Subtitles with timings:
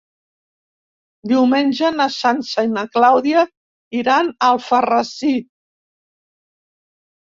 [1.31, 3.47] Diumenge na Sança i na Clàudia
[4.03, 5.39] iran a Alfarrasí.